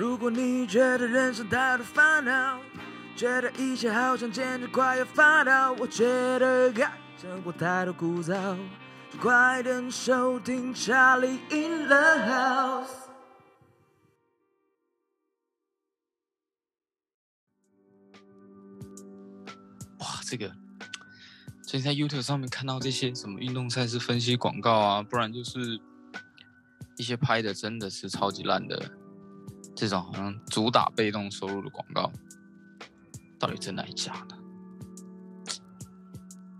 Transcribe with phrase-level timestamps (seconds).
[0.00, 2.58] 如果你觉得人生太多烦恼，
[3.14, 6.06] 觉得一切好像简直快要发抖，我觉
[6.38, 8.56] 得该生活太多枯燥，
[9.12, 12.86] 就快点收听《查理 in the house》。
[19.98, 20.50] 哇，这个
[21.62, 25.78] 最近在 YouTube 上面看到这些什么运动赛事分析广告啊，不然就是
[26.96, 28.90] 一些拍的真的是超级烂的
[29.74, 32.10] 这种好像主打被动收入的广告，
[33.38, 34.36] 到底真的还是假的？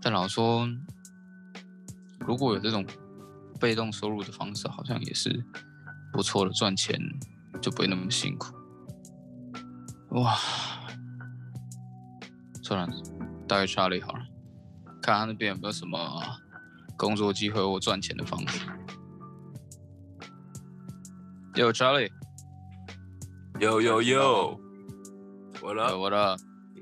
[0.01, 0.67] 但老实说，
[2.19, 2.85] 如果有这种
[3.59, 5.45] 被动收入的方式，好像也是
[6.11, 6.99] 不错的，赚钱
[7.61, 8.55] 就不会那么辛苦。
[10.09, 10.35] 哇，
[12.63, 12.95] 算了，
[13.47, 14.25] 大概 Charlie 好了，
[15.01, 15.97] 看他那边有没有什么
[16.97, 18.65] 工作机会或赚钱的方式。
[21.53, 22.11] 有 Charlie，
[23.61, 24.59] 有有有，
[25.61, 26.35] 我有了我的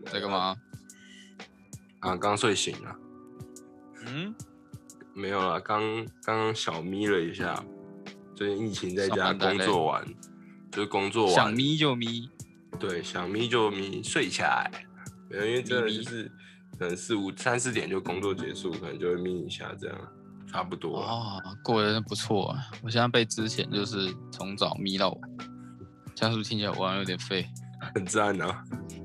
[0.05, 0.55] 在干嘛？
[1.99, 2.95] 啊，刚睡醒了，
[4.05, 4.33] 嗯，
[5.13, 5.83] 没有了，刚
[6.23, 7.61] 刚刚小眯了一下，
[8.33, 10.07] 最近疫情在家工作完，
[10.71, 12.29] 就是工作完，想眯就眯，
[12.79, 14.71] 对，想眯就眯，睡起来，
[15.29, 16.31] 没有，因为真的就是
[16.79, 19.97] 可能四五三四点就工作结束，可能就会眯一下，这样
[20.47, 21.01] 差不多。
[21.01, 22.71] 哦，过得真不错啊！
[22.81, 25.29] 我现在被之前就是从早眯到晚，
[26.19, 27.47] 这样是不是听起来我好像有点废？
[27.95, 28.61] 很赞啊！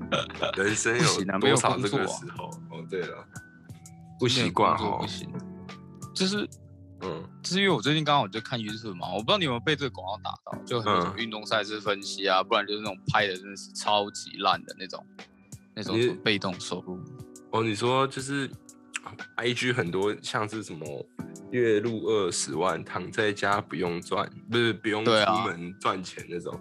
[0.57, 2.49] 人生有没有多少这个时候？
[2.69, 3.25] 哦，对了，
[4.19, 5.07] 不习惯哦不。
[5.07, 5.31] 行，
[6.13, 6.45] 就是
[6.99, 15.05] 嗯，就是因为我最近刚好就看 YouTube 嘛，我不知道你有没有被这个广告打到，就很多什么嗯运动赛事分析啊，不然就是那种拍的真的是超级烂的那种，
[15.73, 16.99] 那种被动收入。
[17.51, 18.51] 哦，你说就是
[19.35, 20.85] ，I G 很多像是什么
[21.51, 25.11] 月入二十万，躺在家不用赚，不是不用出
[25.45, 26.59] 门赚钱那种。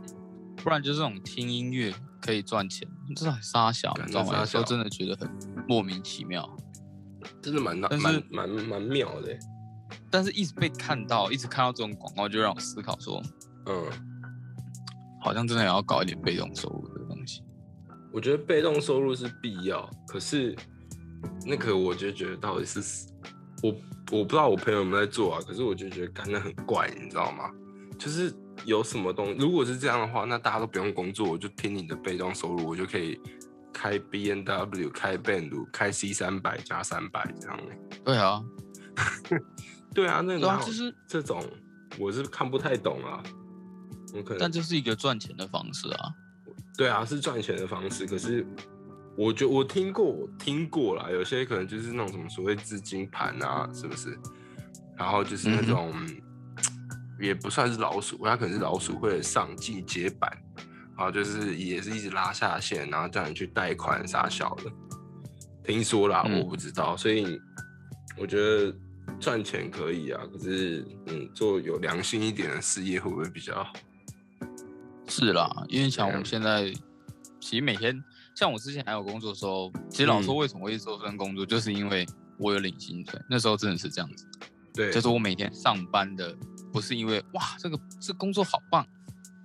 [0.64, 1.92] 不然就是这种听音乐
[2.22, 4.40] 可以赚钱，这很沙小，干你知道吗？
[4.40, 5.30] 有时候真的觉得很
[5.68, 6.48] 莫名其妙，
[7.42, 9.38] 真的蛮蛮蛮蛮妙的欸。
[10.10, 13.22] 但是一直被看到，一直看到这种广告，就让我思考说，
[13.66, 13.84] 嗯，
[15.20, 17.42] 好像真的也要搞一点被动收入的东西。
[18.10, 20.56] 我觉得被动收入是必要，可是
[21.44, 22.80] 那个我就觉得到底是
[23.62, 23.70] 我
[24.12, 27.50] 我不知道我朋友有没有在做啊，可是我就觉得感觉很怪，你知道吗？
[27.98, 28.34] 就是
[28.64, 33.20] 有什么东如果是这样的话，那大家都不用工作，我就听你的被动收入，我就可以
[33.72, 38.42] 开 B N W、开 Band 开 C 三百加三百这样欸对啊，
[39.94, 41.42] 对啊， 那个啊，就是，这种
[41.98, 43.22] 我是看不太懂啊。
[44.14, 46.10] 我可能但这是一个赚钱的方式啊。
[46.76, 48.06] 对啊，是赚钱的方式。
[48.06, 48.46] 可是，
[49.16, 54.16] 我觉我听过，我听过啦，有些可能就是那种什么所谓资金盘啊，是不是？
[54.96, 55.92] 然后就是那种、
[57.20, 60.30] 也不算是老鼠，它可能是老鼠会的上进阶版，
[60.96, 64.70] 然后就是也是一直拉下线，然后叫你去贷款啥小的。
[65.64, 67.40] 听说啦，嗯我不知道，所以
[68.18, 68.74] 我觉得
[69.18, 73.72] 赚钱可以啊，可是嗯，做有良心一点的事业会不会比较好？
[75.08, 76.70] 是啦，因为像我们现在，
[77.40, 78.02] 其实每天，
[78.34, 82.06] 像我之前还有工作的时候，其实老实说嗯为什么会做这份工作，就是因为
[82.38, 84.26] 我有领薪水，那时候真的是这样子，
[84.74, 86.36] 对，就是我每天上班的，
[86.72, 88.84] 不是因为哇这个这工作好棒，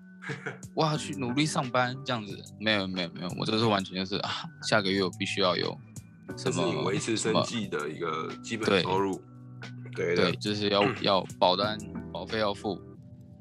[0.75, 5.78] 我要去努力上班这样子，没有没有没有，我这是完全就是啊，下个月我必须要有
[6.35, 9.22] 什么这是你维持生计的一个基本对收入。
[9.95, 11.78] 对的对，就是要要保单
[12.13, 12.79] 保费要付，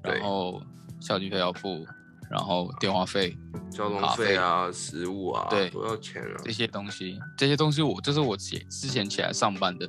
[0.02, 0.60] 然后
[0.98, 1.86] 校经费要付，
[2.30, 3.36] 然后电话费
[3.70, 6.50] 交通费啊、食物啊，对都要钱啊这。
[6.50, 9.88] 些东西，这些东西我这是我起之前起来上班的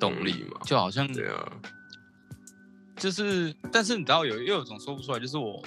[0.00, 0.58] 动力嘛。
[0.64, 1.52] 就好像对啊，
[2.96, 5.62] 就是，但是你知道有又有一种说不出来，就是我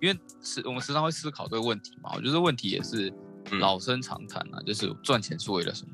[0.00, 3.12] 因为时我们时常会思考这个问题嘛，我觉得问题也是
[3.50, 3.58] 嗯。
[3.58, 5.92] 老生常谈啊，就是赚钱是为了什么？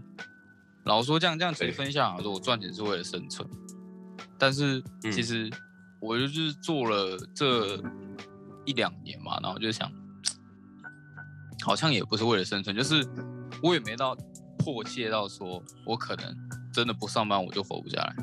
[0.84, 1.72] 老说这样这样其实对。
[1.72, 3.48] 分享说我赚钱是为了生存，
[4.38, 5.10] 但是嗯。
[5.10, 5.50] 其实
[6.00, 7.76] 我就是做了这
[8.64, 9.90] 一两年嘛，然后就想，
[11.64, 13.06] 好像也不是为了生存，就是
[13.62, 14.16] 我也没到
[14.58, 16.36] 迫切到说我可能
[16.72, 18.16] 真的不上班我就活不下来。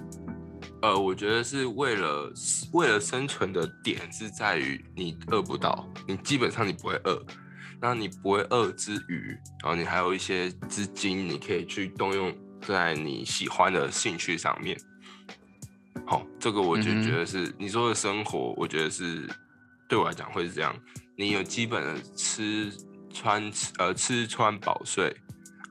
[0.81, 2.31] 呃，我觉得是为了
[2.73, 7.25] 为了生存的点是在于你饿不到，你基本上你不会饿，
[7.81, 14.77] 那你不会饿之余，然后你还有一些资金，你可以去动用在你喜欢的兴趣上面。
[16.05, 19.27] 好，这个我就觉得是、你说的生活，我觉得是
[19.89, 20.75] 对我来讲会是这样，
[21.15, 22.71] 你有基本的吃
[23.11, 25.15] 穿呃吃穿饱睡，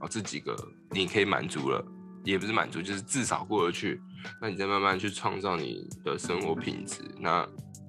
[0.05, 0.55] 哦这几个
[0.91, 1.85] 你可以满足了，
[2.25, 4.01] 也不是满足，就是至少过得去。
[4.41, 7.03] 那你再慢慢去创造你的生活品质。
[7.19, 7.47] 那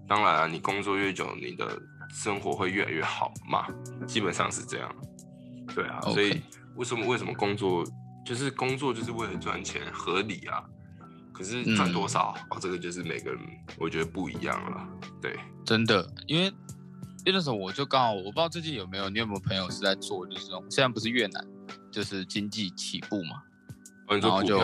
[0.07, 3.67] 当然啊，你工作越久，你的生活会越来越好嘛，
[4.07, 4.95] 基本上是这样。
[5.73, 6.41] 对啊所以
[6.75, 7.83] 为什么为什么工作
[8.25, 10.63] 就是工作就是为了赚钱，合理啊。
[11.33, 13.39] 可是赚多少、哦，这个就是每个人
[13.77, 14.87] 我觉得不一样了。
[15.21, 21.45] 对，真的，因为因为那时候我就刚好，我不知道最近有没有你有没有朋友是在做，就是这种现在不是越南
[21.91, 23.41] 就是经济起步嘛？
[24.07, 24.57] 然后就？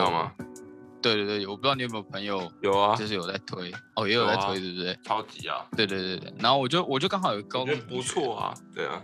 [1.02, 4.96] 对对对，我不知道你有没有朋友有啊，就是有在推，哦，也有在推，对不对？
[5.02, 8.54] 超级啊，对对对对，然后我就我就刚好有高中不错啊。
[8.72, 9.02] 对啊，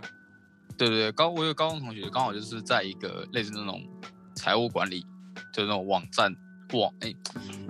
[0.77, 3.85] 对对对，高我有高中同学，刚好就是在一个类似那种
[4.33, 5.01] 财务管理，
[5.53, 6.33] 就是那种网站
[6.71, 7.13] 网，哎，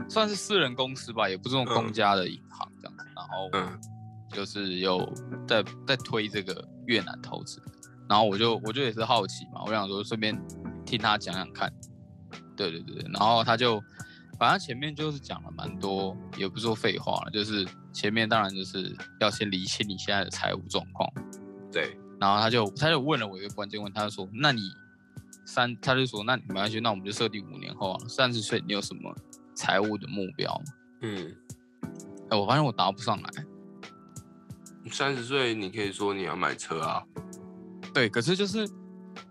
[0.08, 3.04] 算是私人公司吧，也不是那种公嗯家的银行这样子。
[3.16, 3.82] 然后嗯
[4.32, 5.12] 就是有
[5.48, 7.60] 在在推这个越南投资，
[8.10, 10.36] 然后我就我就也是好奇嘛，我想说顺便
[10.86, 11.72] 听他讲讲看。
[12.58, 13.82] 对对对对，然后他就
[14.38, 21.10] 反正前面就是讲了蛮多，也不说废话了，就是前面当然就是要先理清你现在的财务状况。
[21.72, 24.72] 对，然后他就他就问了我一个关键问题，他就说：“那你
[25.46, 29.16] 三，他就说那你没关系，那我们就设定五年后啊，三十岁你有什么
[29.56, 30.64] 财务的目标吗
[31.04, 31.34] 嗯，？”
[32.30, 33.30] 哎，我发现我答不上来。
[34.92, 37.04] 三十岁你可以说你要买车啊，
[37.94, 38.69] 对，可是就是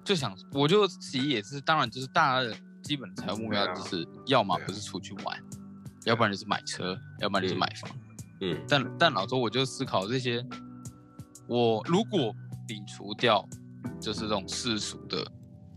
[0.05, 5.39] 就想，我就自己也是，当然就是大家的基本财务目标就是，要么不是出去玩，
[6.05, 7.91] 要不然就是买车，要不然就是嗯买房。
[8.41, 8.65] 嗯。
[8.69, 10.45] 但但老周我就思考这些，
[11.47, 12.35] 我如果
[12.67, 13.47] 摒除掉
[14.01, 15.27] 就是这种世俗的，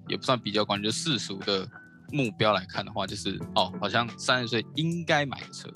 [0.07, 1.67] 也不算比较关，就世俗的
[2.11, 5.69] 目标来看的话，就是哦，好像三十岁应该买个车，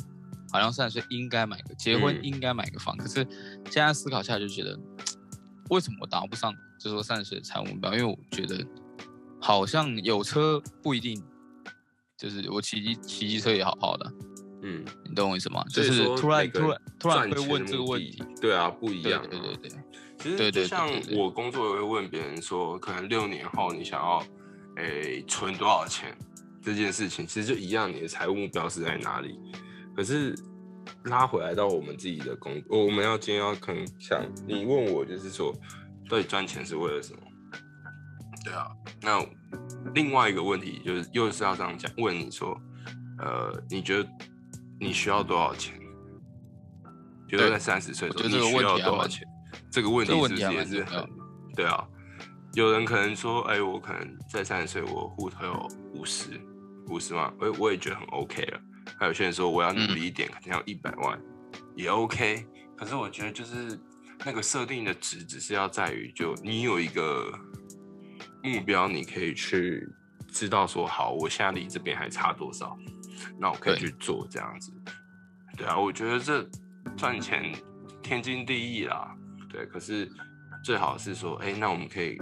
[0.52, 2.24] 好像三十岁应该买个结婚嗯。
[2.24, 3.26] 应该买个房，可是
[3.70, 4.78] 现在思考下来就觉得，
[5.70, 7.94] 为什么我达不上，就说三十岁的财务目标？
[7.94, 8.66] 因为我觉得
[9.42, 11.22] 好像有车不一定，
[12.18, 14.14] 就是我骑机骑机车也好好的，
[14.62, 15.64] 嗯，你懂我意思吗？
[15.70, 19.28] 就是突然突然突然会问这个问题，，对啊，不一对样、啊。
[19.30, 19.40] 对
[20.38, 24.24] 对对，其实像我工作也会问别人说，可能六年后你想要
[24.78, 26.18] 诶、存多少钱
[26.62, 29.40] 这件事情，其实就一样，你的财务目标是在哪里？
[29.96, 30.36] 可是
[31.04, 35.54] 拉回来到我们自己的工，我们要今天要可能想你问我，就是说，
[36.10, 37.20] 到底赚钱是为了什么？
[38.44, 38.68] 对啊，
[39.02, 39.26] 那
[39.94, 42.56] 另外一个问题就是又是要这样讲，问你说，
[43.20, 44.10] 呃，你觉得
[44.80, 45.80] 你需要多少钱？
[47.28, 49.28] 比如说在三十岁的时候，你需要多少钱？
[49.72, 51.10] 这个问题这个是不是也是很
[51.56, 51.88] 对啊？
[52.54, 56.40] 有人可能说，哎、我可能在三十岁，我户头有五十
[56.88, 58.60] 五十万，我我也觉得很 OK 了。
[58.98, 61.20] 还有些人说，我要努嗯力一点，可能要一百万，
[61.76, 62.46] 也 OK。
[62.78, 63.80] 可是我觉得就是
[64.26, 67.32] 那个设定的值，只是要在于，就你有一个
[68.44, 69.88] 目标，你可以去
[70.30, 72.78] 知道说，好，我现在离这边还差多少，
[73.40, 74.72] 那我可以去做这样子。
[75.58, 76.46] 对啊，我觉得这
[76.98, 77.54] 赚钱
[78.04, 79.16] 天经地义啦。
[79.50, 80.12] 对，可是
[80.64, 82.18] 最好是说，哎、那我们可以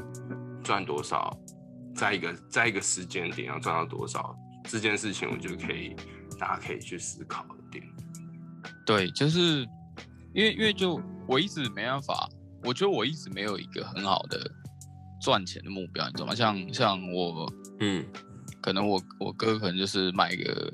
[0.64, 1.36] 赚多少，
[1.96, 4.36] 在一个在一个时间点要赚到多少，
[4.66, 5.96] 这件事情我觉得可以，
[6.38, 7.83] 大家可以去思考的点。
[8.85, 9.62] 对，就是
[10.33, 12.30] 因为因为就我一直没办法，
[12.63, 14.50] 我觉得我一直没有一个很好的
[15.21, 16.35] 赚钱的目标，你知道吗？
[16.35, 18.06] 像像我嗯
[18.61, 20.73] 可能我我哥可能就是买一个，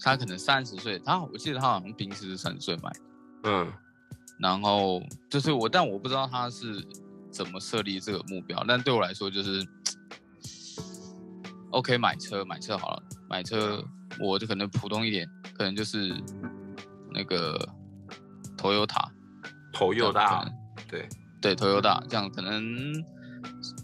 [0.00, 2.90] 他可能三十岁，他我记得他好像平时是三十岁买，
[3.44, 3.72] 嗯
[4.38, 6.86] 然后就是我，但我不知道他是
[7.30, 9.66] 怎么设立这个目标，但对我来说就是，
[11.72, 13.82] OK，买车买车好了，买车
[14.18, 16.14] 我就可能普通一点，可能就是
[17.12, 17.58] 那个
[18.56, 19.08] Toyota，
[19.72, 20.44] 头又大，
[20.88, 21.08] 对，
[21.40, 22.64] 对 Toyota 这样可能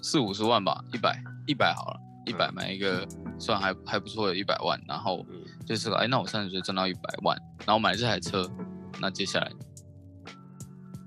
[0.03, 3.07] 四五十万吧，一百一百好了，一百嗯买一个
[3.39, 8.51] 算还还不错的一百万，然后嗯就是哎，那我三十岁挣到一百万，然后买这台车，
[9.01, 9.51] 那接下来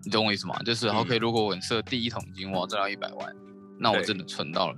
[0.03, 0.55] 你懂我意思吗？
[0.59, 3.35] 就是嗯 OK，如果我设第一桶金我要挣到一百万，
[3.79, 4.75] 那我真的存到了，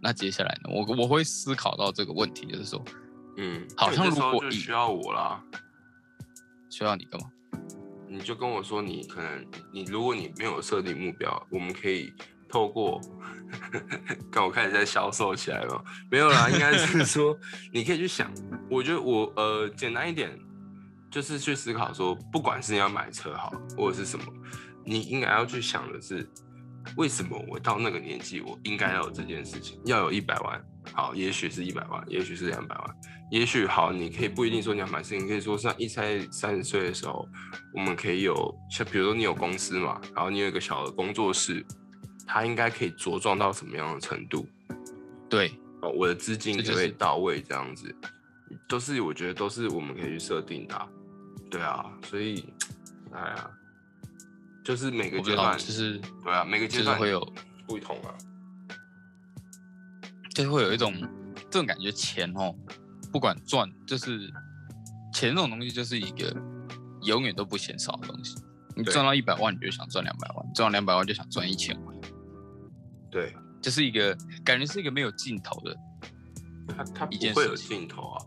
[0.00, 0.70] 那接下来呢？
[0.72, 2.82] 我我会思考到这个问题，就是说
[3.38, 5.42] 嗯，好像那你这时候如果就需要我啦。
[6.68, 7.30] 需要你干嘛？
[8.08, 12.12] 你就跟我说，你可能你如果你没有设定目标，我们可以
[12.48, 13.00] 透过，
[14.30, 17.38] 刚我开始在销售起来了，没有啦，应该是说
[17.72, 18.32] 你可以去想，
[18.70, 20.36] 我觉得我呃简单一点，
[21.10, 24.24] 就是去思考说，不管是你要买车好，或者是什么，
[24.84, 26.28] 你应该要去想的是，
[26.96, 32.96] 为什么我到那个年纪，我应该要有这件事情，要有一百万，好，也许是一百万，也许是两百万，
[33.30, 37.28] 也许好，你可以不一定说你要买车，你可以说像一才三十岁的时候，
[37.74, 41.64] 我们可以有像比如说你有公司嘛，然后你有一个小的工作室，
[42.26, 44.46] 它应该可以茁壮到什么样的程度？
[45.28, 45.52] 对，
[45.82, 47.40] 哦，我的资金就会到位？
[47.42, 47.94] 这样子，
[48.68, 50.88] 都是我觉得都是我们可以去设定的啊、
[51.50, 52.44] 对啊，所以，
[53.12, 53.50] 哎呀，
[54.68, 57.32] 就是每个阶段，就是对啊，每个阶段就是会有，
[57.66, 58.12] 不同啊。
[60.34, 60.92] 就是会有一种
[61.50, 62.54] 这种感觉，钱哦，
[63.10, 64.30] 不管赚，就是
[65.14, 66.36] 钱这种东西，就是一个
[67.04, 68.36] 永远都不嫌少的东西。
[68.76, 71.96] 你赚到一百万，你就想赚两百万；赚到两百万，就想赚一千万，
[73.10, 75.74] 对，这是一个感觉是一个没有尽头的。
[76.76, 78.20] 它它不会有尽头啊，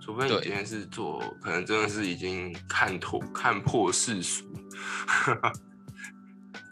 [0.00, 4.44] 除非你对今天是做，可能真的是已经看透、看破世俗，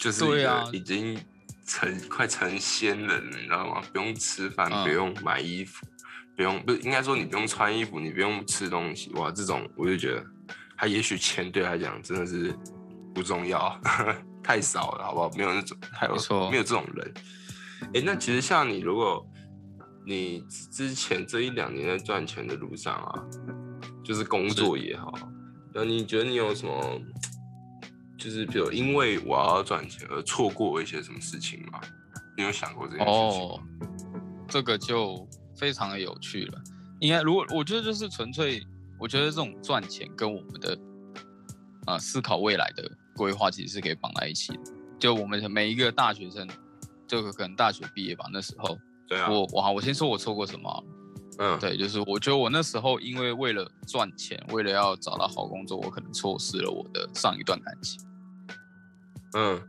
[0.04, 0.23] 就是
[0.70, 1.18] 已经
[1.66, 3.82] 成快成仙人了，你知道吗？
[3.90, 5.87] 不用吃饭，嗯不用买衣服，
[6.37, 10.23] 不用不是应该说你不用穿衣服，你不用吃东西，哇，这种我就觉得
[10.76, 12.54] 他也许钱对他来讲真的是
[13.14, 13.80] 不重要，
[14.44, 15.30] 太少了，好不好？
[15.38, 17.14] 没有那种，还有没错没有这种人。
[17.94, 19.26] 哎、那其实像你，如果
[20.06, 23.25] 你之前这一两年在赚钱的路上啊，
[24.04, 25.14] 就是工作也好，
[25.73, 27.00] 那你觉得你有什么，
[28.16, 31.80] 就是比如因为我要赚钱而错过一些什么事情吗？
[32.37, 33.87] 你有想过这件事情哦吗？，
[34.49, 36.61] 这个就非常的有趣了。
[37.00, 38.62] 应该，如果我觉得就是纯粹，
[38.99, 40.78] 我觉得这种赚钱跟我们的
[41.87, 44.61] 呃思考未来的规划其实是可以绑在一起的。
[44.99, 46.49] 就我们每一个大学生，
[47.06, 50.85] 就可能大学毕业吧，那时候对啊，我我好，我先说我错过什么。
[51.38, 58.00] 嗯，对，就是我觉得我那时候因为为了赚钱，为了要找到好工作，我可能错失了我的上一段感情。
[59.34, 59.60] 嗯，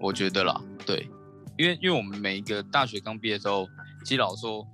[0.00, 1.08] 我觉得啦，对，
[1.56, 3.68] 因为因为我们每一个大学刚毕业之后，
[4.04, 4.66] 基佬说，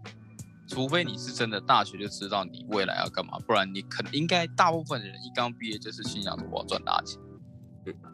[0.66, 7.20] 除非你是真的大学就知道你未来要干嘛，不然你可能应该大部分的人一刚毕业就是心想说我要赚大钱，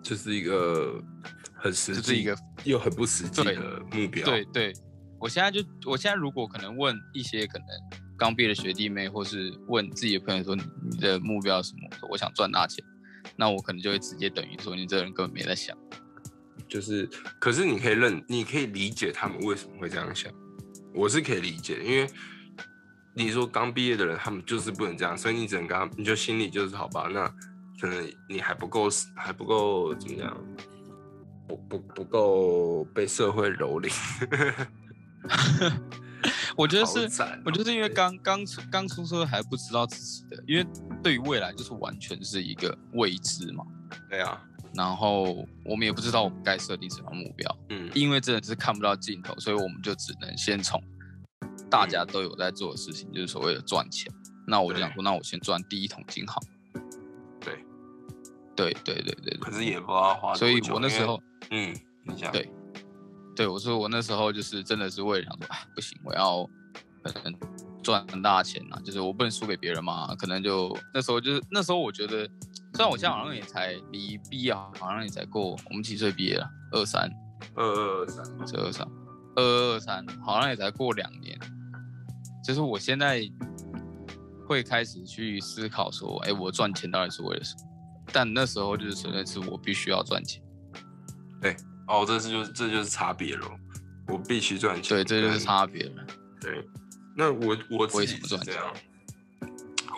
[0.02, 1.00] 就是一个
[1.54, 4.24] 很实际，这是一个又很不实际的目标。
[4.24, 4.72] 对对，
[5.20, 7.66] 我现在就我现在如果可能问一些可能
[8.20, 10.62] 刚毕业的学弟妹，或是问自己的朋友说你
[10.98, 12.84] 的目标是什么，我说我想赚大钱，
[13.34, 15.74] 那我可能就会直接等于说你这人根本没在想。
[16.68, 17.08] 就是，
[17.40, 20.30] 可是你可以认，你可以理解他们为什么会这样想，
[20.94, 22.06] 我是可以理解，因为
[23.14, 27.26] 你说刚毕业的人，他们就是不能这样，所以你只能跟他，你就心里就是好吧，那
[27.80, 28.86] 可能你还不够，
[29.16, 30.36] 还不够怎么样，
[31.48, 33.90] 不不不够被社会蹂躏，
[36.60, 40.66] 我觉得是，哦我觉得是因为刚刚出刚出社会还不知道自己的，因为
[41.02, 43.64] 对于未来就是完全是一个未知嘛。
[44.10, 44.38] 对啊，
[44.74, 50.78] 然后我们也不知道我们该设定什么目标，嗯，因为真的是看不到尽头，所以我们就只能先从
[51.70, 54.12] 大家都有在做的事情，就是所谓的赚钱。
[54.46, 56.42] 那我就想说，那我先赚第一桶金好。
[57.40, 57.64] 对，
[58.54, 59.38] 对对对对对。
[59.38, 61.18] 可是也不知道花所以我那时候，
[61.52, 61.74] 嗯，
[62.04, 62.50] 你想，对
[63.36, 66.44] 对我说我那时候就是真的是为了想说，哎，不行，我要
[67.02, 67.34] 可能
[67.82, 70.14] 赚很大钱啊，就是我不能输给别人嘛。
[70.16, 72.26] 可能就那时候就是那时候我觉得，
[72.74, 76.46] 虽然我现在好像也才离毕业好像也才过，我们几岁毕业了？
[76.72, 77.10] 二三，
[77.54, 78.86] 二二二三，是二三，
[79.36, 81.38] 二二二三，好像也才过两年。
[82.44, 83.22] 就是我现在
[84.46, 87.60] 会开始去思考说，哎，我赚钱到底是为了什么？
[88.12, 90.42] 但那时候就是纯粹是我必须要赚钱，
[91.90, 93.50] 哦，这是就是这就是差别咯，
[94.06, 96.06] 我必须赚钱，对，这就是差别了。
[96.40, 96.64] 对，
[97.16, 98.64] 那我我自己为什么这样。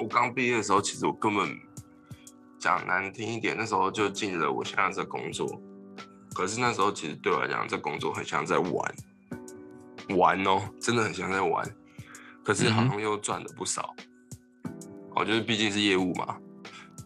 [0.00, 1.54] 我刚毕业的时候，其实我根本
[2.58, 5.60] 讲难听一点，那时候就进了我现在这工作。
[6.34, 8.94] 可是那时候其实对我来讲，这工作很像在玩，
[10.16, 11.70] 玩哦，真的很像在玩。
[12.42, 13.94] 可是好嗯像又赚了不少。
[15.14, 16.38] 哦，就是毕竟是业务嘛，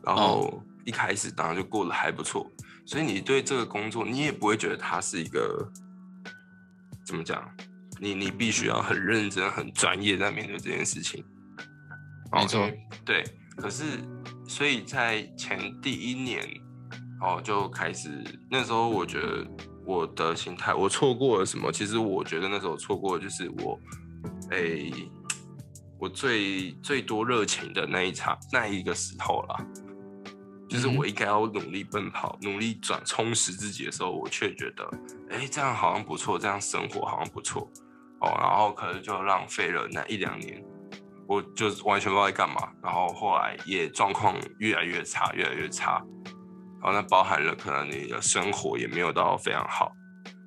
[0.04, 2.48] 然后一开始当然就过得还不错，
[2.86, 5.70] 所以你对这个工作，你也不会觉得它是一个
[7.04, 7.42] 怎么讲？
[7.98, 11.24] 你你必须要很认真、很专业在面对这件事情。
[12.32, 12.70] 哦没错
[13.04, 13.24] 对，
[13.56, 13.84] 可是
[14.46, 16.46] 所以在前第一年，
[17.22, 19.46] 哦就开始那时候，我觉得
[19.84, 21.72] 我的心态，我错过了什么？
[21.72, 23.80] 其实我觉得那时候错过的就是我，
[24.50, 24.92] 诶、
[25.98, 29.66] 我最最多热情的那一场那一个时候啦。
[30.68, 34.90] 就是我应该要努力奔跑、努力转充实自己的时候，我却觉得，
[35.30, 37.70] 哎、这样好像不错，这样生活好像不错，
[38.20, 40.62] 哦，然后可能就浪费了那一两年，
[41.28, 46.02] 我就完全不知道在干嘛，然后后来也状况越来越差，越来越差，
[46.82, 49.92] 然后那包含了可能你的生活也没有到非常好，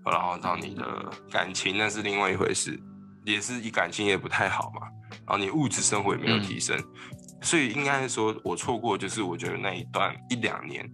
[0.05, 2.77] 然后到你的感情那是另外一回事，
[3.25, 4.88] 也是以感情也不太好嘛，
[5.25, 6.41] 然后你物质生活也没有嗯。
[6.41, 6.77] 提升，
[7.41, 10.89] 所以应该说我错过就是我觉得那一段一两年，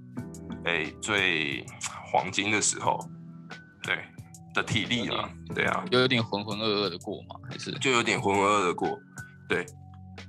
[0.66, 1.66] 哎、最
[2.12, 3.00] 黄金的时候，
[3.84, 3.98] 对
[4.54, 9.00] 的体力了，对啊，有点浑浑噩噩的过嘛，还是就有点浑浑噩噩的过，
[9.50, 9.66] 对，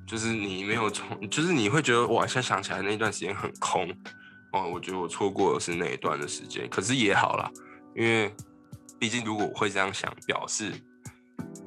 [0.07, 3.89] 就是你没有从，就是你会觉得哇，现在想起来那段时间很空，
[4.53, 7.49] 哦，我觉得我错过的是那一段的时间，可是也好啦，
[7.95, 8.35] 因为
[8.99, 10.73] 毕竟如果我会这样想，表示，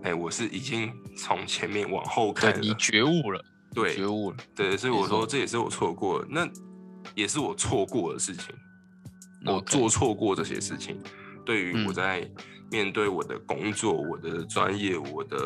[0.04, 3.42] 哎，我是已经从前面往后看了，你觉悟了，
[3.74, 6.50] 对觉悟了，对，所以我说这也是我错过的，那
[7.16, 8.46] 也是我错过的事情，
[9.46, 11.00] 我做错过这些事情，
[11.46, 12.32] 对于我嗯在
[12.72, 15.38] 面对我的工作、我的专业、我的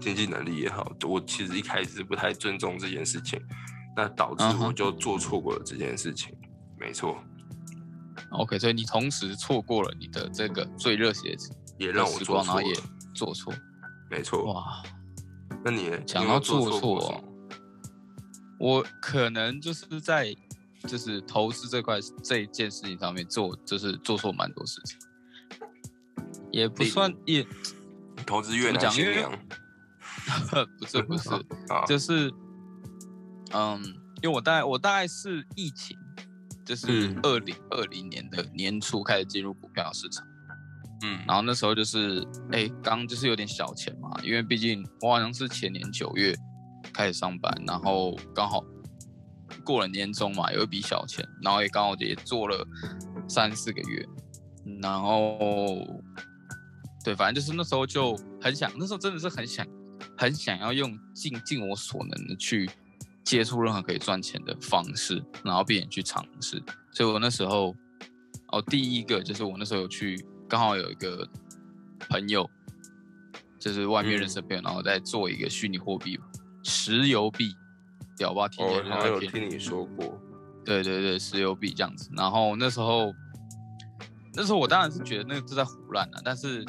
[0.00, 3.40] 经济能力也好，我其实一开始不太尊重这件事情，
[3.96, 6.34] 那导致我就做错过了这件事情，
[6.78, 7.16] 没错
[8.32, 11.42] ，OK，所以你同时错过了你的这个最热血的
[11.78, 12.74] 也让我时光，然后也
[13.14, 13.54] 做错了，做错，
[14.10, 14.52] 没错。
[14.52, 14.82] 哇！
[15.64, 17.22] 那你呢讲你有没有到做错
[18.58, 20.34] 我可能就是在
[20.86, 24.98] 就是投资这块这一件事情上面做，就是做错蛮多事情，
[26.50, 27.46] 也不算也
[28.26, 29.38] 投资越讲因为新娘
[30.78, 31.30] 不是不是，
[31.72, 32.32] 啊，就是
[33.52, 33.82] 嗯，
[34.22, 35.96] 因为我大概我大概是疫情，
[36.64, 40.24] 就是嗯二零二零年的年初开始进入股票市场。
[41.00, 46.34] 嗯然后那时候就是，哎，刚就是有点小钱嘛，因为毕竟我好像是前年九月
[46.92, 48.64] 开始上班，然后刚好
[49.64, 52.66] 过了年终嘛，有一笔小钱，然后也刚好也做了
[53.28, 54.06] 三四个月，
[54.82, 55.86] 然后
[57.04, 59.66] 对，反正就是那时候就很想，那时候真的是很想，
[60.16, 62.68] 很想要用尽尽我所能的去
[63.24, 67.74] 接触任何可以赚钱的方式，然后并且去尝试，所以我那时候
[68.52, 71.28] 哦，第一个就是我那时候有去，刚好有一个
[72.08, 72.48] 朋友，
[73.58, 76.18] 就是外面认识的朋友，然后在做一个虚拟货币，
[76.68, 77.56] 石油币，
[78.16, 78.46] 屌吧？
[78.46, 80.20] 听我见就好像有听你说过，
[80.64, 82.10] 对对对，石油币这样子。
[82.14, 83.12] 然后那时候，
[84.34, 86.64] 那时候我当然是觉得那个是在胡乱的，但是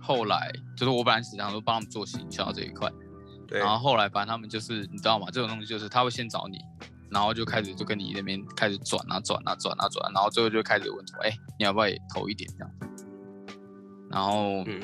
[0.00, 2.90] 后来就是我本来只想说帮他们做行销这一块，
[3.46, 5.28] 对，然后后来反正他们就是你知道吗？
[5.32, 6.58] 这种东西就是他会先找你，
[7.08, 12.70] 然后就开始就跟你那边开始转啊转啊转啊转，然后最后就开始问说，哎，你要不要也投一点这样？
[14.10, 14.80] 然后嗯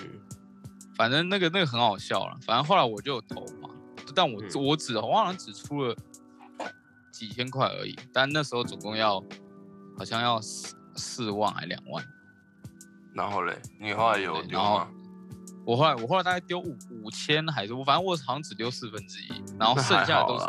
[0.97, 3.68] 反正那个那个很好笑了，反正后来我就有投嘛，
[4.15, 5.95] 但我、嗯我只我好像只出了
[7.13, 9.23] 几千块而已，但那时候总共要
[9.97, 12.05] 好像要四四万还两万，
[13.15, 14.89] 然后嘞，你后来有丢对然后吗？
[15.67, 20.47] 我后来我后来大概丢五五千还是我反正我好像只丢四分之一，然后剩下的都是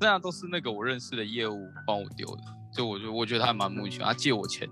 [0.00, 4.68] 剩下都是那个我认识的业务帮我丢的，就我就我觉得他蛮莫名其妙，他借我钱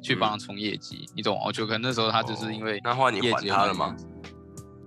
[0.00, 1.42] 去帮他冲业绩，你懂吗？
[1.46, 3.94] 我觉得可能那时候他就是因为那后来你还他了吗？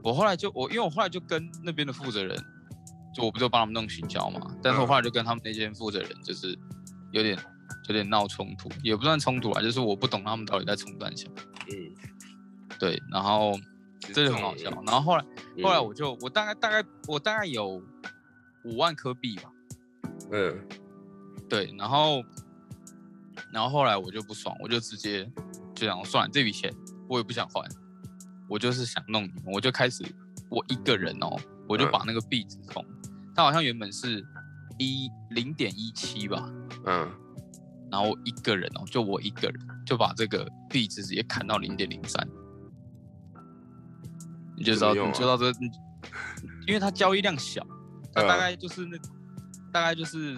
[0.03, 2.35] 我后来就我因为我后来就跟那边的负责人，
[3.13, 6.57] 就我不就帮他们弄行销嘛，但是我后来就跟他们那间负责人就是
[7.11, 7.37] 有点
[7.87, 11.35] 有点闹冲突，也不算冲突啊，就是我不懂他们到底在冲干什么。
[11.69, 11.95] 嗯，
[12.79, 13.53] 对，然后
[13.99, 14.69] 这就很好笑。
[14.85, 15.25] 然后后来
[15.57, 17.81] 嗯后来我就我大概大概我大概有
[18.65, 19.51] 五万颗币吧，
[20.31, 20.67] 嗯
[21.49, 22.23] 对，然后
[23.51, 25.29] 然后后来我就不爽，我就直接
[25.75, 26.73] 就想算了，这笔钱
[27.09, 27.67] 我也不想还，
[28.47, 30.03] 我就是想弄你们，我就开始
[30.49, 31.35] 我一个人哦，
[31.67, 32.85] 我就嗯把那个币值从
[33.41, 34.23] 它好像原本是
[34.77, 36.47] 一零点一七吧，
[36.85, 37.11] 嗯，
[37.91, 42.27] 然后我一个人哦，就我一个人就把这个币值直接砍到零点零三，
[44.55, 45.71] 你就知道，你就知道这，你
[46.67, 47.65] 因为它交易量小，
[48.13, 48.97] 它大嗯概就是那，
[49.73, 50.35] 大概就是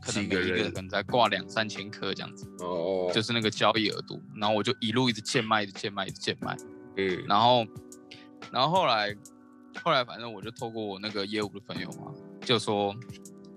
[0.00, 6.56] 可能几个人每一个可能才挂两三千颗这样子，哦，就是那个交易额度，然后我就一路一直贱卖，一直贱卖，一直贱卖，
[6.96, 7.24] 嗯。
[7.26, 7.66] 然后，
[8.52, 9.12] 然后后来，
[9.82, 12.12] 后来反正我就透过我那个业务的朋友嘛，
[12.46, 12.94] 就说，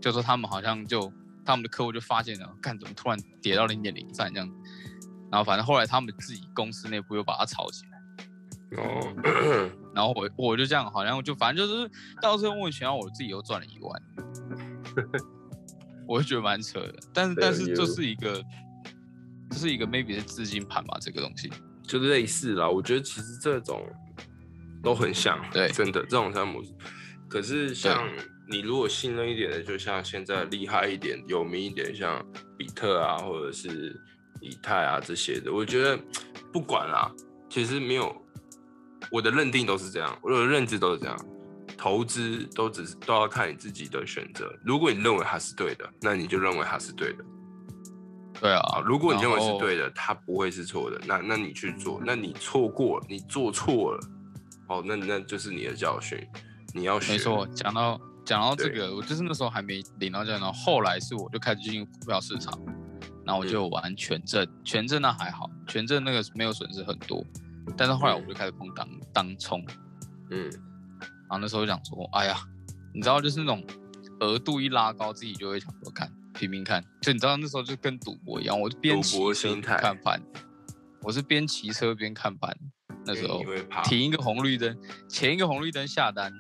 [0.02, 1.14] 就说他们好像就
[1.46, 4.50] 他们的客户就发现了，看怎么突然跌到零点零三这样，
[5.32, 14.02] 然后反正后来他们自己公司内部又把它炒起来，哦， 然后我我就这样好像就反正就是到最后莫名其妙我自己又赚了一万，
[16.08, 18.44] 我就觉得蛮扯的，但是但是这是一个，
[19.52, 21.48] 这是一个 maybe 是资金盘吧这个东西，
[21.84, 22.68] 就类似啦。
[22.68, 23.86] 我觉得其实这种
[24.82, 26.74] 都很像，对真的这种商业模式。
[27.28, 28.10] 可是像
[28.50, 32.26] 你如果信任一点的，就像现在厉害一点、有名一点，像
[32.58, 33.96] 比特啊，或者是
[34.42, 36.00] 以太啊这些的，我觉得
[36.52, 37.12] 不管啦，
[37.50, 38.16] 其实没有
[39.12, 41.18] 我的认定都是这样，我的认知都是这样。
[41.78, 44.54] 投资都只是都要看你自己的选择。
[44.66, 47.24] 如果你认为它是对的，那你就认为它是对的。
[48.42, 54.00] 对啊啊，，如果你认为是对的，它不会是错的，那那你去做，那你错过了，你做错了，
[54.68, 56.20] 哦，那那就是你的教训，
[56.74, 57.14] 你要学。
[57.14, 57.98] 没错，讲到
[58.30, 62.54] 讲到这个，我就是那时候还没领到这样，然后后来是我就开始进入股票市场，
[63.26, 67.26] 然后我就玩权证，权证那还好，权证那个没有损失很多，
[67.76, 69.66] 但是后来我就开始碰当当冲，
[70.30, 70.44] 嗯，
[71.02, 72.38] 然后那时候就想说，哎呀，
[72.94, 73.66] 你知道就是那种
[74.20, 80.22] 额度一拉高，自己就会想说，看拼命看，就你知道那时候就跟赌博一样，我边骑赌博车边看盘，
[81.02, 82.56] 我是边骑车边看盘。
[83.06, 83.42] 那时候
[83.86, 86.32] 停一个红绿灯，前一个红绿灯下单，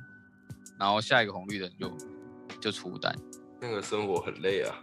[0.79, 1.97] 然后下一个红绿灯就
[2.59, 3.13] 就出单。
[3.61, 4.73] 那个生活很累啊。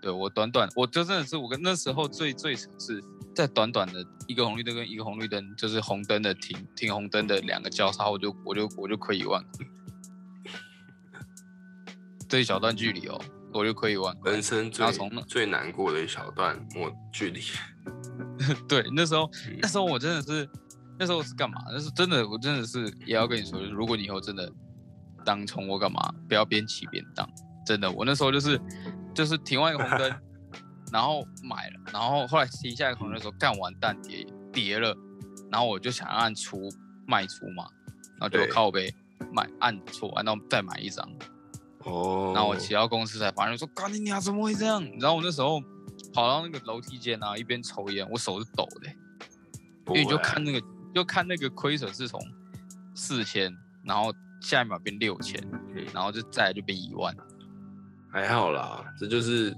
[0.00, 3.02] 对我短短，我就真的是我跟那时候最最扯是
[3.34, 9.44] 在短短的一个红绿灯跟一个红绿灯，就是红灯的停停红灯的两个交叉，我就我就我就亏一万，
[12.28, 13.20] 这一小段距离哦，
[13.52, 14.40] 我就亏一万人。
[14.40, 17.40] 生最从最难过的一小段我距离，
[18.68, 20.48] 对，那时候嗯那时候我真的是
[20.96, 21.60] 那时候是干嘛？
[21.72, 24.50] 那是真的，我真的是也要跟你说，就是如果你以后真的
[25.24, 27.28] 当冲或干嘛，不要边骑边当。
[27.66, 28.60] 真的，我那时候就是
[29.14, 30.12] 就是停完一个红灯，
[30.92, 34.96] 然后买了，然后后来停下一个红灯的时候，干完蛋跌跌了，
[35.50, 36.68] 然后我就想要按出
[37.06, 37.68] 卖出嘛，
[38.18, 38.92] 然后就对靠背
[39.32, 41.08] 买按错，按到再买一张，
[41.84, 44.82] 哦，然后我骑到公司才发现说，干你娘怎么会这样？
[44.98, 45.60] 然后我那时候
[46.12, 48.96] 跑到那个楼梯间啊，一边抽烟，我手是抖的欸、
[49.84, 52.20] 不因为你就看那个，就看那个亏损是从
[52.94, 53.54] 四千，
[53.84, 55.40] 然后下一秒变六千，
[55.74, 57.14] 嗯然后就再来就变一万。
[58.12, 59.54] 还好啦，这就是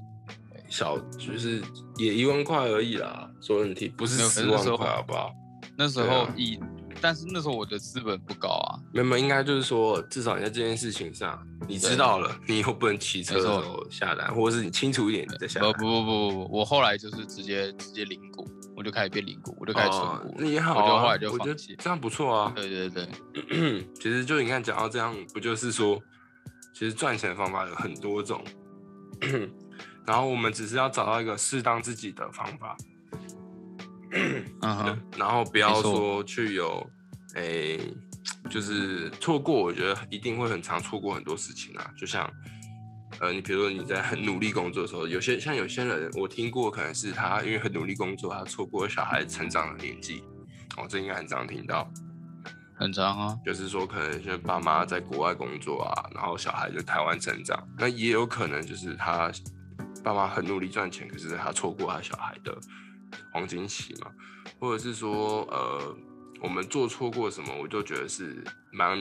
[0.68, 1.62] 小，就是
[1.96, 5.32] 也一万块而已啦，说问题不是十万块，好不好？
[5.76, 6.60] 那时候以，
[7.00, 15.72] 但是那时候我的资本不高啊，没有，没有应该就是说，至少你在这件事情上，你知道了，你以后不能骑车的时候下单，或者是你清楚一点你再下单。
[15.72, 21.76] 不不不不不，我后来就是直接直接零股，我就开始变零股，我就开始存哦股，那也好啊，我就后来就放弃。
[21.78, 22.52] 这样不错啊。
[22.56, 26.00] 对对对， 其实就你看讲到这样，不就是说，
[26.72, 28.42] 其实赚钱的方法有很多种，
[30.06, 32.76] 然后我们只是要找到一个适当自己的方法，
[34.62, 36.84] 嗯哼，然后不要说去有，
[37.34, 37.78] 诶、
[38.50, 41.90] 就是错过，我觉得一定会很常错过很多事情啊。
[41.96, 42.30] 就像，
[43.20, 50.24] 呃，你比如说你在很努力工作的时候，有些像有些人，我听过，可能是他因为很努力工作，他错过小孩成长的年纪。
[50.78, 51.86] 哦，这应该很常听到，
[52.74, 59.30] 很常啊，就是说可能是爸妈在国外工作啊，然后小孩在台湾成长，那也有可能就是他
[60.02, 62.58] 爸妈很努力赚钱，可是他错过他小孩的
[63.34, 64.10] 黄金期嘛，
[64.58, 65.94] 或者是说呃
[66.40, 68.98] 我们做错过什么，我就觉得是蛮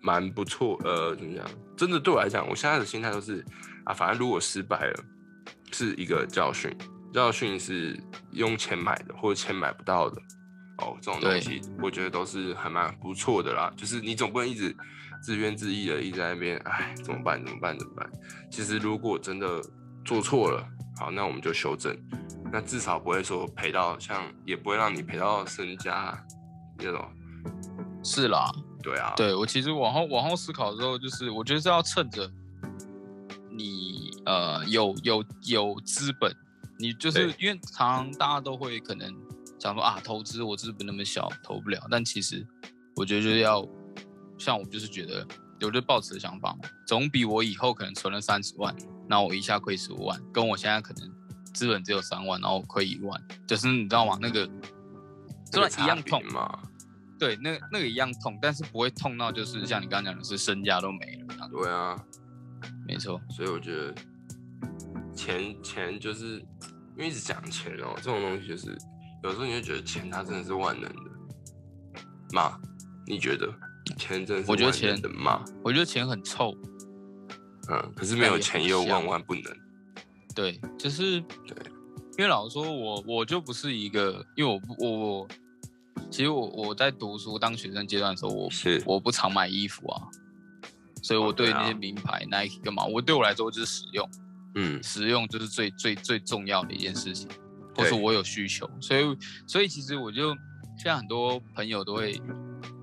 [0.00, 1.44] 蛮不错，呃怎么讲？
[1.76, 3.44] 真的对我来讲，我现在的心态都是
[3.84, 5.04] 啊，反正如果失败了
[5.72, 6.74] 是一个教训，
[7.12, 7.98] 教训是
[8.32, 10.20] 用钱买的，或者钱买不到的。
[10.78, 13.72] 哦，这种东西我觉得都是还蛮不错的啦。
[13.76, 14.76] 就是你总不能一直
[15.22, 17.42] 自怨自艾的，一直在那边，哎，怎么办？
[17.44, 17.78] 怎么办？
[17.78, 18.10] 怎么办？
[18.50, 19.60] 其实如果真的
[20.04, 20.66] 做错了，
[20.98, 21.96] 好，那我们就修正。
[22.52, 26.16] 那至少不会说赔到像，也不会让你赔到身家
[26.78, 27.04] 那种。
[28.04, 28.52] 是啦，
[28.86, 32.30] 对啊，对我其实往后往后思考之后，就是我觉得是要趁着
[33.50, 36.32] 你呃有有有资本，
[36.78, 39.12] 你就是因为常常大家都会可能
[39.58, 41.84] 想说啊，投资我资本那么小，投不了。
[41.90, 42.46] 但其实
[42.94, 43.66] 我觉得就是要
[44.38, 45.26] 像我就是觉得，
[45.62, 48.72] 我就抱持的想法嘛，总比我以后可能存了三十万，
[49.08, 51.12] 那我一下亏十五万，跟我现在可能
[51.52, 54.16] 资本只有三万，然后亏一万，就是你知道吗？
[54.22, 54.48] 那个
[55.50, 56.62] 虽然一样痛嘛。
[57.18, 61.48] 对，那那个一样痛，但是不会痛到就是像你刚刚讲的是身家都没了。
[61.50, 61.96] 对啊，
[62.86, 63.94] 没错，所以我觉得
[65.14, 66.38] 钱钱就是
[66.96, 68.76] 因为一直讲钱哦，这种东西就是
[69.22, 71.10] 有时候你会觉得钱它真的是万能的
[72.32, 72.58] 嘛？
[73.06, 73.48] 你觉得
[73.96, 75.44] 钱真的是我觉得万能钱的嘛？
[75.64, 76.54] 我觉得钱很臭，
[77.70, 79.42] 嗯，可是没有钱又万万不能。
[80.34, 81.56] 对，就是对，
[82.18, 85.28] 因为老实说我我就不是一个，因为我不我我，
[86.10, 88.82] 其实我我在读书当学生阶段的时候，我是。
[88.86, 90.02] 我不常买衣服啊，
[91.02, 94.08] 所以我哦对那些名牌 Nike 干嘛，我对我来说就是实用，
[94.54, 97.28] 嗯，实用就是最最最重要的一件事情，
[97.74, 100.28] 或是我有需求，所以所以其实我就
[100.76, 102.20] 现在很多朋友都会，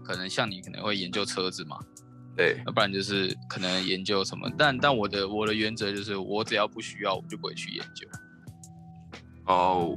[0.04, 1.80] 可能像你可能会研究车子嘛，
[2.36, 8.08] 对，要不然就是可能研究什么，但但我的我的原则就是，我只要不需要，我就不会去研究。
[9.46, 9.94] 哦，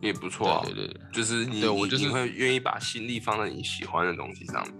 [0.00, 4.74] 也不错啊，对对对就是你我就是你会愿意把心力放在你喜欢的东西上面。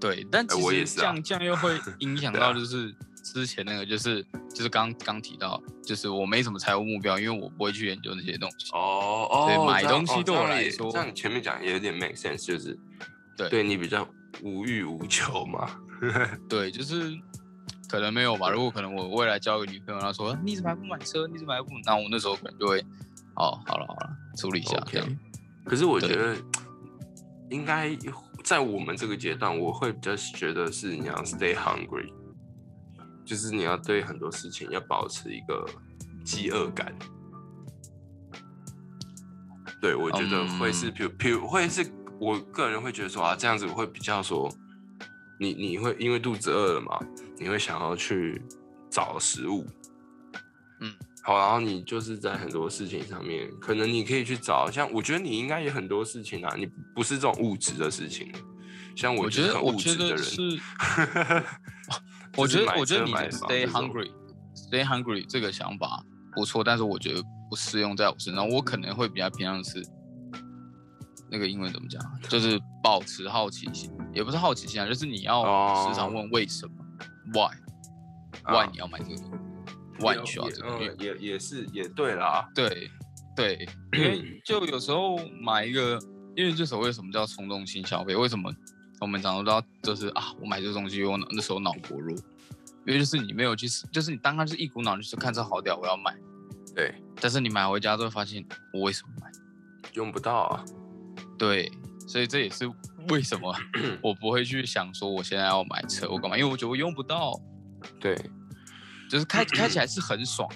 [0.00, 8.70] 对，但哎其实这样、这样又会影响到 就是之前那个就是就是刚刚提到，就是我没什么财务目标，因为我不会去研究那些东西。
[8.72, 12.78] 哦哦所以买东西对我来说这样你前面讲也有点 make sense，就是
[13.36, 14.08] 对对你比较
[14.42, 15.70] 无欲无求嘛。
[16.48, 17.14] 对，就是
[17.90, 18.48] 可能没有吧。
[18.48, 21.26] 如果可能我未来交个女朋友，她说你怎么还不买车？
[21.26, 21.68] 你怎么还不？
[21.84, 22.82] 那我那时候可能就会，
[23.40, 25.18] 哦，好了好了，处理一下 OK 这样。
[25.64, 26.36] 可是我觉得
[27.48, 27.96] 应该
[28.44, 32.12] 在我们这个阶段，我会比较觉得是你要 stay hungry，
[33.24, 35.66] 就是你要对很多事情要保持一个
[36.22, 36.94] 饥饿感。
[39.80, 40.94] 对，我觉得会是，嗯。
[40.94, 44.52] 比如，比如会是我个人会觉得说啊，这样子会比较说，
[45.38, 47.00] 你你会因为肚子饿了嘛，
[47.38, 48.42] 你会想要去
[48.90, 49.64] 找食物，
[50.80, 58.32] 嗯，好，然后你就是在很多事情上面，可能你可以去找，像我觉得你应该也很多事情啊，你不是这种物质的事情，
[58.96, 60.40] 像我觉得，物我觉得质的人，是，
[62.36, 63.90] 我觉得，我觉得你的车买房
[64.54, 66.02] stay hungry 这个想法
[66.34, 68.48] 不错，但是我觉得不适用在我身上。
[68.48, 69.84] 我可能会比较偏向是
[71.30, 76.72] 那个英文怎么讲，就是保持好奇心，也不是好奇心啊，就是你要时常问为什么、
[77.34, 78.68] why，why 啊。
[78.72, 79.16] 你要买这个
[80.00, 82.90] 你需要也这也也是也对啦，对
[83.36, 85.98] 对， 因为就有时候买一个，
[86.36, 88.14] 因为这所谓什么叫冲动性消费？
[88.14, 88.52] 为什么
[89.00, 92.16] 我们常常都要就是啊，我买这个东西，我脑那时候脑薄弱，
[92.86, 96.14] 因为就是你没有去，就是你当时是一股脑就是看这好屌，我要买，
[96.74, 99.30] 对，但是你买回家之后发现我为什么买？
[99.94, 100.64] 用不到啊，
[101.38, 101.70] 对，
[102.06, 102.70] 所以这也是
[103.08, 103.52] 为什么
[104.02, 107.32] 我不会去想说我现在要买车我干嘛，因为我觉得我用不到，
[107.98, 108.14] 对，
[109.10, 110.48] 就是开开起来是很爽，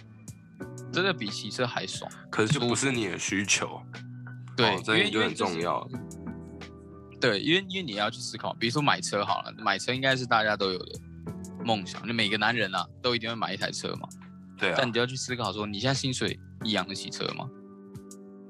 [0.92, 2.08] 真的比骑车还爽。
[2.30, 3.82] 可是就不是你的需求，
[4.56, 5.60] 对，哦这一点就很重。
[5.60, 5.84] 要，
[7.20, 11.00] 对，因为因为你要去思考，比如说买车好了，买车应该是大家都有的
[11.64, 14.08] 梦想，就每个男人啊都一定会买一台车嘛。
[14.56, 17.50] 对啊但你，就要去思考说，你现在薪水一养得起车吗？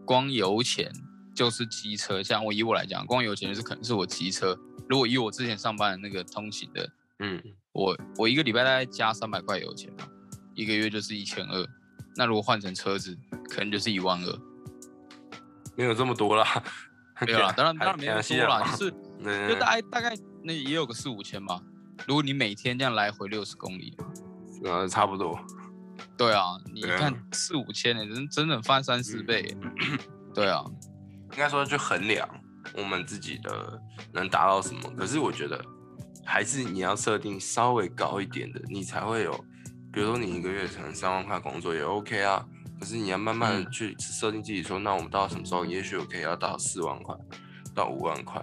[0.05, 0.93] 光油钱
[1.35, 4.55] 就是机车，像我以我来讲，光油钱就是可能是我骑车。
[4.87, 6.91] 如果以我之前上班的那个通勤的，
[7.21, 7.43] 嗯，
[7.75, 10.07] 我我一个礼拜大概加三百块油钱嘛，
[10.55, 11.67] 一个月就是一千二。
[12.17, 13.17] 那如果换成车子，
[13.51, 14.39] 可能就是一万二。
[15.77, 16.47] 没有这么多啦，
[17.27, 21.61] 没有啦， 当然当然没那么多啦，就是就嗯大概大概那也有个四五千吧。
[22.07, 23.97] 如果你每天这样来回六十公里，
[24.65, 25.37] 呃差不多，
[26.17, 29.57] 对啊，你看四五千呢，真真的翻三四倍耶。
[30.33, 30.65] 对啊，
[31.33, 32.29] 应该说去衡量
[32.77, 33.83] 我们自己的
[34.13, 34.89] 能达到什么。
[34.97, 35.65] 可是我觉得
[36.25, 39.33] 还是你要设定稍微高一点的，你才会有，
[39.93, 42.45] 比如说你一个月可能三万块工作也 OK 啊。
[42.81, 47.15] 可是你要慢慢去设定自己说，那我们到什么时候，也许我可以要到四万块
[47.73, 48.43] 到五万块，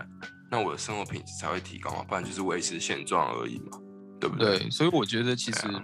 [0.50, 3.78] 那我的生活品质才会提高嘛，不然就是维持现状而已嘛，
[4.20, 4.58] 对不对？
[4.58, 5.84] 对，所以我觉得其实啊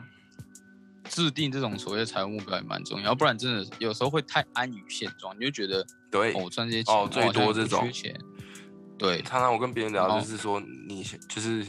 [1.03, 8.19] 制定这种所谓的财务目标也蛮重要，不然真的有时候会太安于现状，你就觉得对哦，我赚这些钱，哦最多这种缺钱。
[8.97, 11.63] 对，常常我跟别人聊，就是说你就是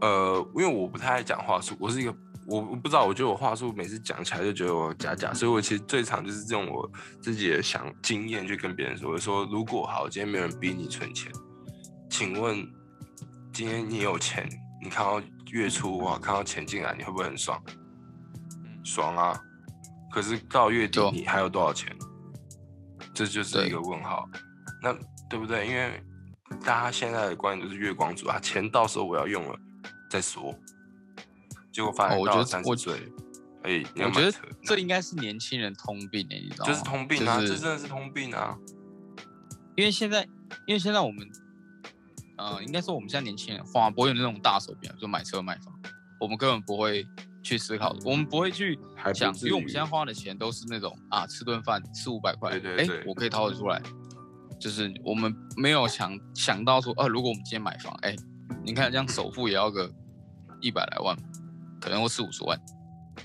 [0.00, 2.14] 呃，因为我不太爱讲话术，我是一个
[2.46, 11.32] 我我不知道，我觉得我话术每次讲起来就觉得我假假，所以我其实最常就是用我自己的想经验去跟别人说，我说如果好，今天没有人逼你存钱，
[12.10, 12.56] 请问
[13.52, 14.48] 今天你有钱，
[14.82, 17.60] 你看到月初哇，看到钱进来，你会不会很爽？
[18.84, 19.40] 爽啊！
[20.12, 21.94] 可是到月底你还有多少钱？
[23.12, 24.28] 这就是一个问号。
[24.82, 24.94] 那
[25.28, 25.66] 对不对？
[25.66, 26.00] 因为
[26.64, 29.58] 大家现在的观念就是月光族啊，钱到时候我要用了
[30.08, 30.54] 再说。
[31.72, 33.12] 结果发现哦我到了觉得我三十岁，
[33.62, 36.72] 哎，我觉得这应该是年轻人通病诶，你知道吗？
[36.72, 38.56] 就是通病啊，就是这真的是通病啊。
[39.76, 40.22] 因为现在，
[40.66, 41.28] 因为现在我们，
[42.38, 45.74] 呃，应该说我们现在年轻人花不会有那种大手笔，就买车买房，
[46.18, 47.06] 我们根本不会
[47.42, 48.78] 去思考，我们不会去
[49.14, 53.82] 想，因为我们现在花的钱都是那种啊，吃顿饭四五百块，哎我可以掏得出来，
[54.58, 58.16] 就是我们没有想想到说，呃，如果我们今天买房，哎，
[58.64, 59.90] 你看这样首付也要个
[60.60, 61.16] 一百来万，
[61.80, 62.58] 可能会四五十万，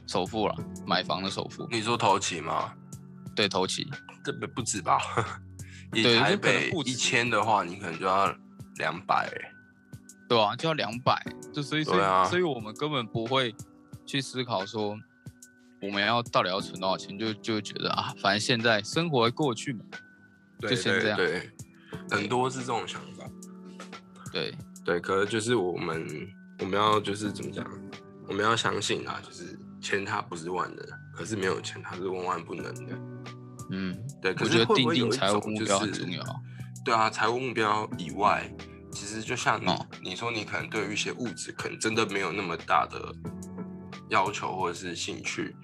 [0.08, 0.56] 首付了，
[0.86, 2.74] 买房的首付，你说头期吗？
[3.36, 3.90] 对，头期，
[4.24, 5.00] 这不不止吧？
[5.94, 8.34] 以台北一千的话，你可能就要
[8.78, 9.52] 两百、欸。
[10.30, 11.22] 对啊，就要两百，
[11.54, 13.54] 就所以所以、啊所以我们根本不会
[14.06, 14.98] 去思考说
[15.82, 19.84] 我们要到底要存多少钱，就就觉得啊，反正现在生活会过去嘛，
[20.60, 21.52] 对就先这样对对，
[22.18, 23.26] 很多是这种想法。
[24.32, 26.08] 对对，可是就是我们
[26.60, 27.66] 我们要就是怎么讲，
[28.28, 32.98] 我们要相信啊，就是钱它不是万能，可是没有钱它是万万不能的。
[33.70, 36.24] 嗯，对，可我觉得是会不定定财务目标很是重要。
[36.84, 38.52] 对啊，财务目标以外，
[38.92, 43.14] 其实就像你、哦你说，你可能对于一些物质可能真的没有那么大的
[44.10, 45.56] 要求或者是兴趣。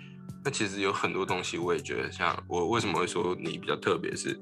[0.46, 4.40] 那其实有很多东西，我也觉得像我为什么会说你比较特别是，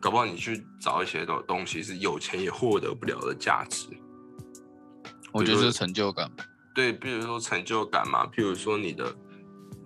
[0.00, 3.86] 搞不好你去找一些东东西是有钱也获得不了的价值。
[5.32, 6.28] 我觉得就是成就感，
[6.74, 9.14] 对，比如说成就感嘛，譬如说你的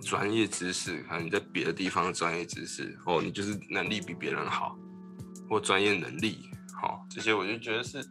[0.00, 4.78] 专业知识，可能你在别的地方的专业知识，哦，你就是能力比别人好，
[5.50, 6.48] 或专业能力，
[6.80, 8.02] 好、这些我就觉得是，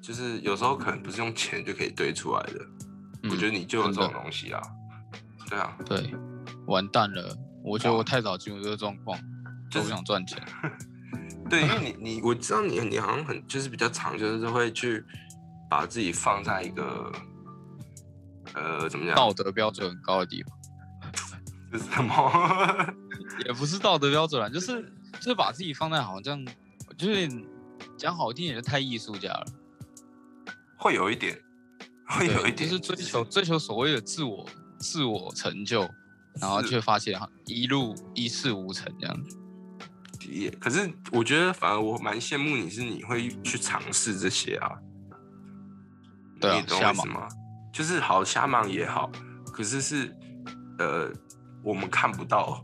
[0.00, 2.66] 就是有时候可能不是用钱就可以堆出来的。
[3.30, 4.62] 我觉得你就有这种东西啊，
[5.50, 6.14] 对啊，对，
[6.66, 9.18] 完蛋了，我觉得我太早进入这个状况，
[9.70, 10.42] 就是都不想赚钱。
[11.52, 15.04] 对，因为你你我知道你你好像很就是比较常就是会去
[15.68, 17.12] 把自己放在一个
[18.54, 20.58] 呃怎么讲道德标准很高的地方，
[21.70, 22.94] 这 是什么？
[23.44, 24.82] 也不是道德标准啊，就是
[25.20, 26.42] 就是把自己放在好像
[26.96, 27.28] 就是
[27.98, 29.44] 讲好听点，就太艺术家了。
[30.78, 31.38] 会有一点，
[32.08, 34.46] 会有一点，就是追求追求所谓的自我
[34.78, 35.86] 自我成就，
[36.40, 39.36] 然后是却发现哈一路一事无成这样子。
[40.32, 44.70] 也，可是我觉得反而我蛮羡慕你是你会去尝试这些啊。
[46.40, 47.28] 对啊你懂我瞎意思吗？
[47.72, 49.10] 就是好瞎忙也好，
[49.52, 50.16] 可是是
[50.78, 51.10] 呃
[51.62, 52.60] 我们看不到，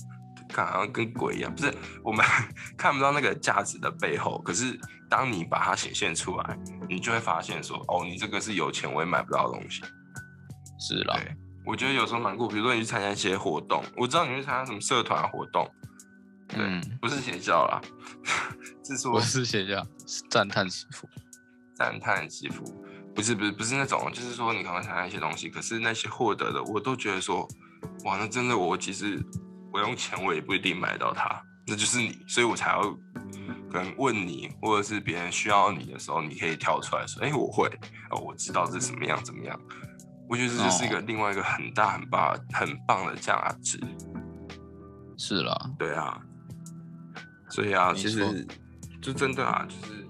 [0.48, 2.24] 看好像跟鬼一样，不是我们
[2.76, 4.78] 看不到那个价值的背后，可是
[5.08, 9.82] 当你把它显现出来，你就会发现说，哦，你这个是有钱我也买不到的东西。
[10.80, 15.68] 是啦，对，我觉得有时候蛮酷，比如说你去参加一些活动，我知道你去参加什么社团活动，
[16.48, 17.80] 对，嗯，不是邪教啦，
[18.84, 21.08] 是说我是邪教，是赞叹师傅。
[21.74, 22.64] 赞叹师傅，
[23.14, 27.46] 不是不是不是那种，就是说你可能想要一些东西，可是那些获得的，我都觉得说，
[28.04, 29.22] 哇，那真的我其实
[29.72, 32.82] 我用钱我也不一定买到它，那就是你，所以我才要
[33.70, 37.68] 可能问你，或者是别人需要你的时候，你可以跳出来说，哎、我会，
[38.10, 39.60] 哦，我知道这是什么样怎么样。
[40.28, 43.80] 我觉得这就是一个哦另外一个很大很棒很棒的价值，
[45.16, 46.20] 是啦，对啊，
[47.50, 48.46] 所以啊，其实
[49.00, 50.06] 就真的啊，就是，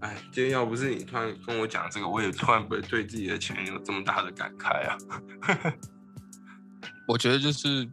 [0.00, 4.98] 哎，今天要不是你突然跟我讲这个，我也突然不会对自己的钱有这么大的感慨啊。
[7.06, 7.88] 我觉得就是，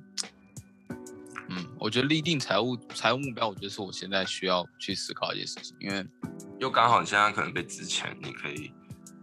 [1.49, 6.05] 嗯，我觉得立定财务财务目标，我觉得是我现在需要去思考一件事情，因为
[6.59, 8.71] 又刚好你现在可能被之前，你可以，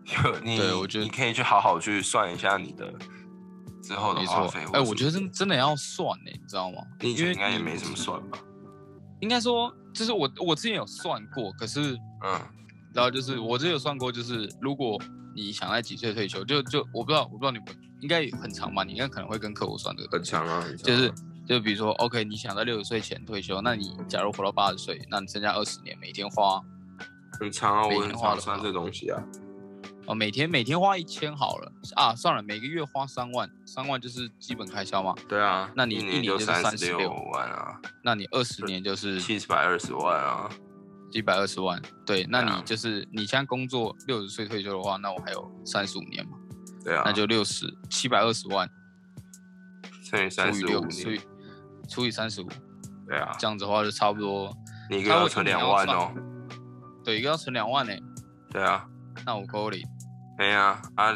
[0.56, 2.92] 对我觉得你可以去好好去算一下你的
[3.82, 6.78] 之后的没错花费。，哎、我觉得真真的要算呢、你知道吗？
[7.00, 8.38] 你以前因为应该也没什么算吧？
[9.22, 12.40] 应该说，就是我我之前有算过，可是嗯，
[12.92, 15.00] 然后就是我之前有算过，就是如果
[15.34, 17.66] 你想在几岁退休，就就我不知道，我不知道你们
[18.00, 18.82] 应该很长吧？
[18.82, 21.12] 你应该可能会跟客户算这个，很长啊，就是
[21.46, 26.60] 就比如说，OK，你想在六十岁前退休，那你假如活到八十岁，那你剩下二十年，每天花
[27.38, 29.22] 很长啊，每我很天花算这东西啊。
[30.06, 35.14] 哦，每天每天花一千好了啊，算了，每个月花三万，三万就是基本开销嘛。
[35.28, 40.50] 对啊，那你一一年年就是三十六36万啊，那你二十年就是七百二十万啊。
[41.14, 46.38] 一百二十万，对，那你就是你现在工作六十岁退休的话，那我还有三十五年嘛，
[46.82, 48.66] 对啊，那就六十七百二十万
[50.02, 51.20] 乘以三十五，六除以
[51.86, 52.48] 除以三十五，
[53.06, 54.56] 对啊，这样子的话就差不多，
[54.88, 56.14] 你一个月要存两万哦。
[57.04, 57.92] 对，一个要存两万呢、
[58.50, 58.88] 对啊，
[59.26, 59.86] 那我扣零，
[60.42, 61.14] 哎呀啊，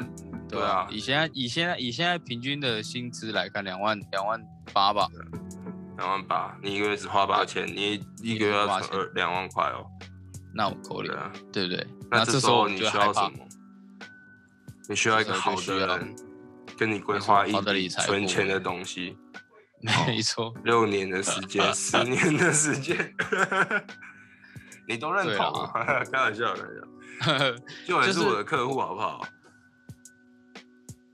[0.49, 4.41] 对对啊以现在以现在以现在平均的薪资来看，两万两万
[4.73, 5.09] 八吧，
[5.97, 8.79] 两万八，你一个月只花八千，你一个月要
[9.15, 9.85] 两万块哦。
[10.55, 11.87] 那我扣零对，啊，对不对？
[12.09, 13.33] 那这时候你需要什，么？
[14.89, 16.15] 你需要一个好的人
[16.79, 19.19] 跟你规划一好的笔理财存钱的东西，
[20.07, 23.13] 没错，六年的时间，十年的时间，
[24.87, 25.73] 你都认同啊？
[26.13, 26.96] 开玩笑，开玩笑，
[27.87, 29.27] 就也是就是我的客户，好不好？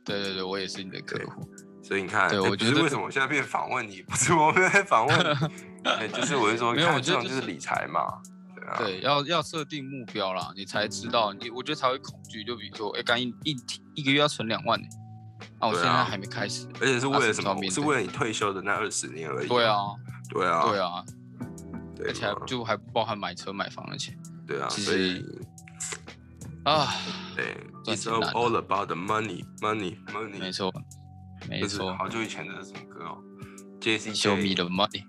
[0.05, 1.49] 对对对，我也是你的客户，
[1.83, 8.21] 所以你看，对我觉得为什么我现在变访问你，不是我们在访问你， 哎就是我是说，没有我看觉得就是这种就是理财嘛，
[8.57, 12.43] 对啊，对，要要设定目标啦，你才知道，你我觉得才会恐惧。
[12.43, 13.57] 就比如说，哎，刚一一
[13.95, 14.87] 一个月要存两万呢，
[15.61, 16.67] 啊，我对啊现在还没开始。
[16.81, 17.71] 而且是为了什么？
[17.71, 19.47] 是为了你退休的那二十年而已。
[19.49, 19.79] 对，啊，
[20.29, 21.05] 对啊，对啊，
[21.97, 25.41] 对而且还就还不包含买车买房的钱对啊，所以实
[26.65, 26.95] 啊，
[27.35, 30.39] 对，It's all about the money, money, money。
[30.39, 30.73] 没，错，
[31.49, 33.19] 没错好久以前的什么歌哦
[33.81, 35.05] ，J C，Show me the money，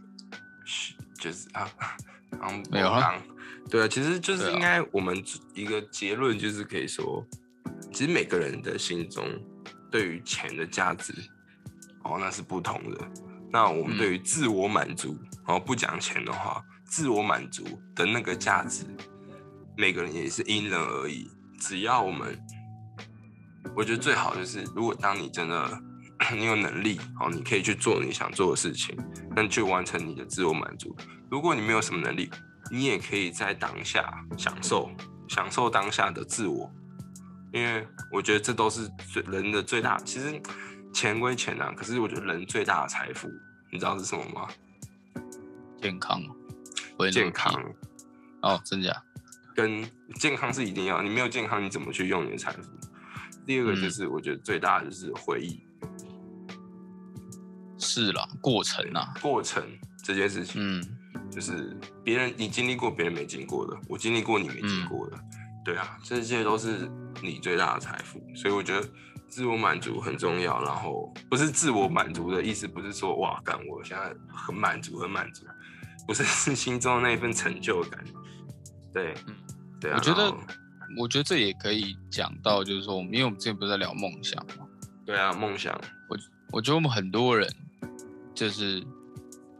[1.20, 1.70] 就是啊，
[2.32, 3.24] 然后没有啊啊。
[3.70, 5.24] 对啊，其实就是应该我们
[5.54, 7.24] 一个结论就是可以说，
[7.94, 9.24] 其实每个人的心中
[9.92, 11.14] 对于钱的价值，
[12.04, 13.00] 哦，那是不同的。
[13.52, 17.64] 那我们嗯对于自我满足，然后不讲钱的话，自我满足
[17.96, 18.84] 的那个价值，
[19.78, 21.30] 每个人也是因人而异。
[21.66, 22.38] 只要我们，
[23.74, 25.82] 我觉得最好就是，如果当你真的
[26.36, 28.98] 你有能力，好，你可以去做你想做的事情，
[29.34, 30.94] 那你去完成你的自我满足。
[31.32, 32.30] 如果你没有什么能力，
[32.70, 34.92] 你也可以在当下享受，
[35.30, 36.70] 享受当下的自我，
[37.54, 39.98] 因为我觉得这都是最人的最大。
[40.00, 40.42] 其实
[40.94, 43.30] 钱归钱啊，可是我觉得人最大的财富，
[43.72, 44.48] 你知道是什么吗？
[45.82, 46.22] 健康，
[47.10, 47.54] 健康
[48.42, 48.92] 哦，真假？
[49.56, 49.84] 跟
[50.16, 52.62] 健康是一定要，你没有健康，你怎么去用你的财富？
[53.46, 55.62] 第二个就嗯是我觉得最大的就是回忆，
[57.78, 59.62] 是啦，过程啊，过程
[60.02, 60.84] 这件事情，嗯，
[61.30, 65.20] 就是别人你经历过，别人没经过的，我经历过，你没经过的，
[65.66, 66.90] 对啊，这些都是
[67.22, 68.22] 你最大的财富。
[68.34, 68.90] 所以我觉得
[69.28, 70.64] 自我满足很重要。
[70.64, 75.46] 然后不是自我满足的意思，不是说哇，干我现在很满足，很满足，
[76.08, 78.02] 不是是心中的那一份成就感。
[78.94, 79.36] 对，嗯
[79.84, 79.98] 对啊。
[79.98, 80.34] 我觉得
[80.98, 84.66] 我觉得这也可以讲到，就是说，我们因为我们之前不是在聊梦想嘛，
[85.06, 85.74] 对啊，梦想，
[86.10, 86.18] 我
[86.54, 87.54] 我觉得我们很多人
[88.34, 88.82] 就是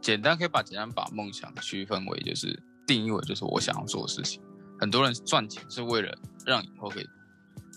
[0.00, 4.40] 简单可以把简单把梦想区分为就是定义为就是我想要做的事情。
[4.80, 6.16] 很多人赚钱是为了
[6.46, 7.08] 让以后可以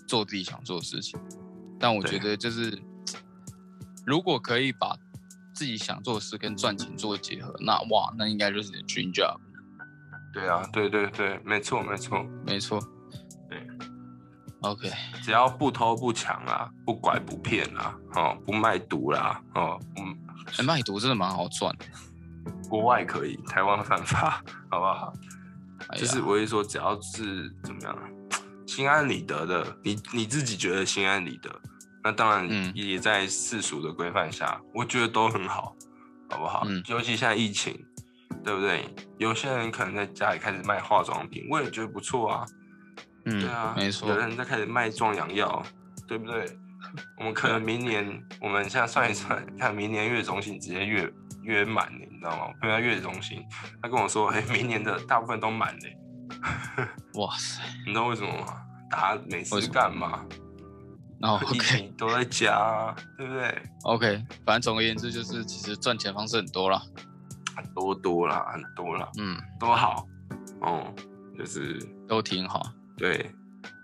[0.06, 1.20] 做自己想做的事情，
[1.78, 2.76] 但我觉得就是
[4.06, 4.96] 如果可以把
[5.54, 9.36] 自己想做的事跟赚钱做结合，那哇，那应该就是你的 dream job。
[10.32, 12.80] 对啊，对对对，没错没错，没错，
[13.48, 13.66] 对。
[14.60, 14.90] OK，
[15.22, 20.16] 只要不偷不抢啊，不拐不骗啊，哦，不卖毒啦，哦，嗯，
[20.58, 21.84] 哎，卖毒真的蛮好赚的。
[22.68, 25.12] 国外可以，台湾犯法，好不好？
[25.88, 27.96] 哎就是我是说，只要是怎么样，
[28.66, 31.48] 心安理得的，你你自己觉得心安理得，
[32.02, 35.74] 那当然嗯也在世俗的规范下，我觉得都很好，
[36.28, 36.64] 好不好？
[36.66, 37.78] 嗯尤其现在疫情，
[38.44, 38.88] 对不对？
[39.18, 42.46] 有些人可能在家里开始卖化妆品，我也觉得不错啊。
[43.24, 45.62] 嗯，对啊，没错有，人在开始卖壮阳药，
[46.06, 46.46] 对不对？
[47.18, 51.12] 我们可能明年，我们现在算一算，看明年月中心直接月
[51.42, 52.54] 月满了，你知道吗？
[52.60, 53.44] 朋友在月中心，
[53.82, 56.86] 他跟我说，哎、明年的大部分都满了，
[57.20, 58.62] 哇塞，你知道为什么吗？
[58.90, 60.24] 大家没事干嘛？
[61.20, 66.80] 哦疫 OK 情都在家、啊，对不对？OK，反正总而言之就是，其实赚钱方式很多啦。
[67.62, 70.06] 很多多啦，很多啦，嗯，都好，
[70.60, 70.94] 哦，
[71.36, 72.62] 就是都挺好，
[72.96, 73.30] 对，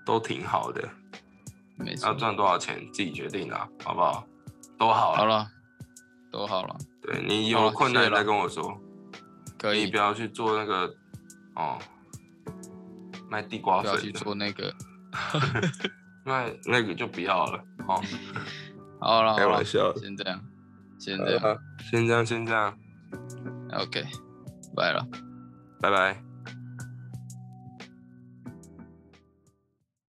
[0.06, 0.88] 都挺好的。
[1.76, 2.14] 没错要。
[2.14, 4.24] 赚多少钱自己决定啦，好不好？
[4.78, 5.48] 都好了，好了，
[6.30, 8.80] 都好了，对你有困难再跟我说。
[9.58, 10.94] 可以你不要去做那个
[11.56, 11.78] 哦，
[13.28, 14.72] 卖地瓜不要去粉，做那个。
[16.26, 18.00] 那那个就不要了哦。
[19.00, 20.40] 好了，开，玩笑先这样，
[20.98, 21.58] 先这样
[21.90, 22.78] 先这样，先这样，
[23.78, 24.04] ，OK，
[24.74, 25.06] 拜了。
[25.80, 26.33] 拜拜。